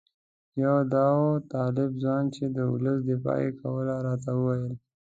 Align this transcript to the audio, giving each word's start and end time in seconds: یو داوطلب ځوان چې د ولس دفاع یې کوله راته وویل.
یو 0.63 0.75
داوطلب 0.93 1.91
ځوان 2.03 2.25
چې 2.35 2.43
د 2.55 2.57
ولس 2.73 2.97
دفاع 3.09 3.37
یې 3.45 3.51
کوله 3.61 3.95
راته 4.07 4.29
وویل. 4.35 4.75